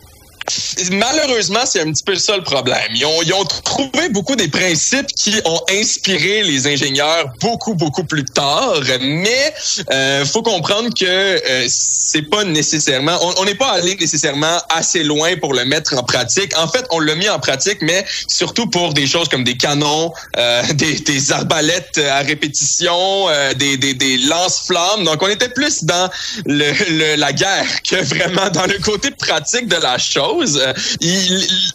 Malheureusement, 0.91 1.61
c'est 1.65 1.81
un 1.81 1.91
petit 1.91 2.03
peu 2.03 2.15
ça 2.15 2.37
le 2.37 2.43
problème. 2.43 2.77
Ils 2.93 3.05
ont, 3.05 3.21
ils 3.23 3.33
ont 3.33 3.45
trouvé 3.45 4.09
beaucoup 4.09 4.35
des 4.35 4.47
principes 4.47 5.07
qui 5.15 5.33
ont 5.45 5.59
inspiré 5.71 6.43
les 6.43 6.67
ingénieurs 6.67 7.25
beaucoup, 7.41 7.73
beaucoup 7.73 8.03
plus 8.03 8.25
tard, 8.25 8.81
mais 9.01 9.53
euh, 9.91 10.25
faut 10.25 10.43
comprendre 10.43 10.89
que 10.93 11.05
euh, 11.05 11.65
c'est 11.67 12.29
pas 12.29 12.43
nécessairement, 12.43 13.17
on 13.39 13.45
n'est 13.45 13.55
pas 13.55 13.71
allé 13.71 13.95
nécessairement 13.95 14.57
assez 14.69 15.03
loin 15.03 15.35
pour 15.37 15.53
le 15.53 15.65
mettre 15.65 15.95
en 15.97 16.03
pratique. 16.03 16.55
En 16.57 16.67
fait, 16.67 16.85
on 16.91 16.99
l'a 16.99 17.15
mis 17.15 17.29
en 17.29 17.39
pratique, 17.39 17.79
mais 17.81 18.05
surtout 18.27 18.67
pour 18.67 18.93
des 18.93 19.07
choses 19.07 19.27
comme 19.29 19.43
des 19.43 19.57
canons, 19.57 20.13
euh, 20.37 20.61
des, 20.73 20.99
des 20.99 21.31
arbalètes 21.31 21.97
à 21.97 22.19
répétition, 22.19 23.27
euh, 23.29 23.53
des, 23.55 23.77
des, 23.77 23.93
des 23.93 24.17
lance-flammes. 24.19 25.03
Donc, 25.05 25.21
on 25.23 25.27
était 25.27 25.49
plus 25.49 25.83
dans 25.83 26.09
le, 26.45 26.71
le- 26.89 27.15
la 27.15 27.33
guerre 27.33 27.81
que 27.81 27.95
vraiment 28.03 28.49
dans 28.49 28.65
le 28.65 28.77
côté 28.79 29.09
pratique 29.11 29.67
de 29.67 29.77
la 29.77 29.97
chose. 29.97 30.34
Euh, 30.41 30.73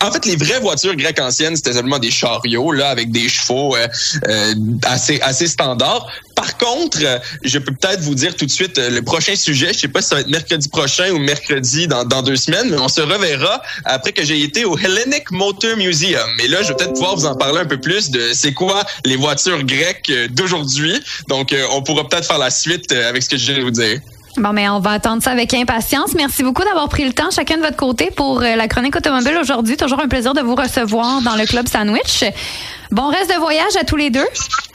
en 0.00 0.10
fait, 0.10 0.26
les 0.26 0.36
vraies 0.36 0.60
voitures 0.60 0.94
grecques 0.96 1.20
anciennes, 1.20 1.56
c'était 1.56 1.72
seulement 1.72 1.98
des 1.98 2.10
chariots 2.10 2.72
là 2.72 2.88
avec 2.88 3.10
des 3.10 3.28
chevaux 3.28 3.76
euh, 3.76 3.86
euh, 4.28 4.54
assez 4.84 5.20
assez 5.20 5.46
standards. 5.46 6.06
Par 6.34 6.56
contre, 6.56 6.98
je 7.44 7.58
peux 7.58 7.74
peut-être 7.74 8.00
vous 8.00 8.14
dire 8.14 8.34
tout 8.34 8.46
de 8.46 8.50
suite 8.50 8.78
le 8.78 9.02
prochain 9.02 9.36
sujet. 9.36 9.72
Je 9.74 9.80
sais 9.80 9.88
pas 9.88 10.00
si 10.00 10.08
ça 10.08 10.14
va 10.14 10.20
être 10.22 10.30
mercredi 10.30 10.68
prochain 10.68 11.10
ou 11.10 11.18
mercredi 11.18 11.86
dans, 11.86 12.04
dans 12.04 12.22
deux 12.22 12.36
semaines, 12.36 12.70
mais 12.70 12.78
on 12.78 12.88
se 12.88 13.02
reverra 13.02 13.60
après 13.84 14.12
que 14.12 14.24
j'ai 14.24 14.42
été 14.42 14.64
au 14.64 14.78
Hellenic 14.78 15.30
Motor 15.32 15.76
Museum. 15.76 16.30
Et 16.42 16.48
là, 16.48 16.62
je 16.62 16.68
vais 16.68 16.74
peut-être 16.76 16.94
pouvoir 16.94 17.16
vous 17.16 17.26
en 17.26 17.34
parler 17.34 17.60
un 17.60 17.66
peu 17.66 17.78
plus 17.78 18.10
de 18.10 18.30
c'est 18.32 18.54
quoi 18.54 18.84
les 19.04 19.16
voitures 19.16 19.62
grecques 19.64 20.10
d'aujourd'hui. 20.30 20.98
Donc, 21.28 21.54
on 21.72 21.82
pourra 21.82 22.08
peut-être 22.08 22.26
faire 22.26 22.38
la 22.38 22.50
suite 22.50 22.90
avec 22.92 23.22
ce 23.22 23.28
que 23.28 23.36
je 23.36 23.52
viens 23.52 23.58
de 23.58 23.62
vous 23.64 23.70
dire. 23.70 24.00
Bon, 24.36 24.52
mais 24.52 24.68
on 24.68 24.78
va 24.78 24.92
attendre 24.92 25.22
ça 25.22 25.32
avec 25.32 25.52
impatience. 25.54 26.14
Merci 26.14 26.42
beaucoup 26.42 26.62
d'avoir 26.62 26.88
pris 26.88 27.04
le 27.04 27.12
temps, 27.12 27.30
chacun 27.30 27.56
de 27.56 27.62
votre 27.62 27.76
côté, 27.76 28.10
pour 28.14 28.40
euh, 28.42 28.54
la 28.54 28.68
chronique 28.68 28.94
automobile 28.94 29.36
aujourd'hui. 29.40 29.76
Toujours 29.76 30.00
un 30.00 30.08
plaisir 30.08 30.34
de 30.34 30.40
vous 30.40 30.54
recevoir 30.54 31.20
dans 31.22 31.34
le 31.34 31.46
Club 31.46 31.66
Sandwich. 31.66 32.24
Bon 32.90 33.08
reste 33.08 33.30
de 33.30 33.38
voyage 33.38 33.76
à 33.80 33.84
tous 33.84 33.96
les 33.96 34.10
deux. 34.10 34.26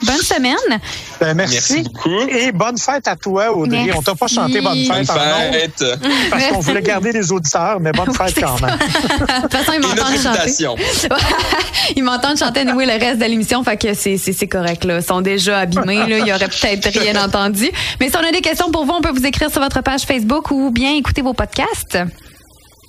Bonne 0.04 0.16
semaine. 0.16 0.80
Ben, 1.20 1.34
merci. 1.34 1.54
Merci 1.74 1.82
beaucoup. 1.82 2.20
Et 2.28 2.52
bonne 2.52 2.78
fête 2.78 3.08
à 3.08 3.16
toi, 3.16 3.52
Audrey. 3.54 3.84
Merci. 3.84 3.98
On 3.98 4.02
t'a 4.02 4.14
pas 4.14 4.26
chanté 4.26 4.60
bonne 4.60 4.86
Bonne 4.86 5.04
fête 5.04 5.10
en 5.10 5.14
ondes 5.14 5.52
fête. 5.52 5.84
parce 6.30 6.46
qu'on 6.46 6.60
voulait 6.60 6.82
garder 6.82 7.12
les 7.12 7.32
auditeurs, 7.32 7.78
mais 7.80 7.92
bonne 7.92 8.12
fête 8.14 8.34
quand 8.40 8.60
même. 8.60 8.78
De 8.78 9.42
toute 9.42 9.52
façon, 9.52 9.72
ils 9.74 9.80
m'entendent 9.80 10.22
chanter. 10.22 11.16
Ils 11.96 12.02
m'entendent 12.02 12.38
chanter 12.38 12.60
anyway, 12.60 12.86
le 12.86 12.92
reste 12.92 13.18
de 13.20 13.24
l'émission, 13.26 13.62
fait 13.62 13.76
que 13.76 13.94
c'est, 13.94 14.16
c'est, 14.18 14.32
c'est 14.32 14.48
correct. 14.48 14.84
Là. 14.84 14.98
Ils 14.98 15.04
sont 15.04 15.20
déjà 15.20 15.60
abîmés. 15.60 16.06
Là. 16.06 16.18
Il 16.18 16.26
y 16.26 16.32
aurait 16.32 16.48
peut-être 16.48 16.98
rien 16.98 17.22
entendu. 17.22 17.70
Mais 18.00 18.08
si 18.10 18.16
on 18.16 18.26
a 18.26 18.32
des 18.32 18.40
questions 18.40 18.70
pour 18.70 18.84
vous, 18.84 18.92
on 18.92 19.00
peut 19.00 19.12
vous 19.12 19.26
écrire 19.26 19.50
sur 19.50 19.60
votre 19.60 19.82
page 19.82 20.02
Facebook 20.02 20.50
ou 20.50 20.70
bien 20.70 20.94
écouter 20.94 21.22
vos 21.22 21.34
podcasts. 21.34 21.98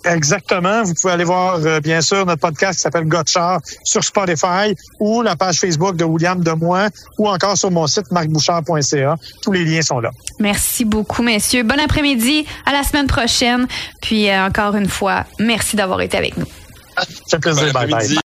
Exactement. 0.08 0.84
Vous 0.84 0.94
pouvez 0.94 1.14
aller 1.14 1.24
voir, 1.24 1.60
euh, 1.66 1.80
bien 1.80 2.02
sûr, 2.02 2.26
notre 2.26 2.42
podcast 2.42 2.76
qui 2.76 2.82
s'appelle 2.82 3.08
Gotchard 3.08 3.62
sur 3.84 4.04
Spotify 4.04 4.76
ou 5.00 5.22
la 5.22 5.36
page 5.36 5.60
Facebook 5.60 5.96
de 5.96 6.04
William 6.04 6.44
Demois 6.44 6.88
ou 7.18 7.28
encore 7.28 7.58
sur 7.58 7.72
mon 7.72 7.88
site 7.88 8.12
marcbouchard.ca. 8.12 9.18
Tous 9.42 9.52
les 9.52 9.66
liens 9.66 9.82
sont 9.82 10.00
là. 10.00 10.12
Merci 10.40 10.86
beaucoup, 10.86 11.24
messieurs. 11.24 11.64
Bon 11.64 11.80
après-midi. 11.80 12.46
À 12.66 12.72
la 12.72 12.84
semaine 12.84 13.08
prochaine. 13.08 13.68
Puis 14.02 14.30
euh, 14.30 14.48
encore 14.48 14.76
une 14.76 14.90
fois, 14.90 15.26
merci 15.40 15.76
d'avoir 15.76 16.02
été 16.02 16.18
avec 16.18 16.38
nous. 16.38 16.48
Ça 17.28 17.38
fait 17.38 17.40
plaisir. 17.40 17.74
Bon 17.74 17.80
Bye 17.80 17.90
bye. 17.90 18.08